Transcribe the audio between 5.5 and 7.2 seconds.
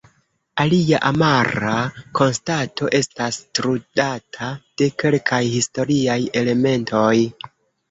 historiaj elementoj.